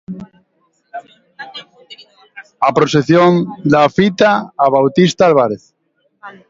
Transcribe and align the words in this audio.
A 2.67 2.69
proxección 2.77 3.29
da 3.73 3.83
fita 3.97 4.31
a 4.63 4.65
Bautista 4.75 5.21
Álvarez. 5.29 5.63